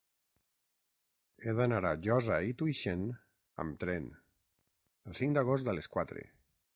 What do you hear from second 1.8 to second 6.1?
a Josa i Tuixén amb tren el cinc d'agost a les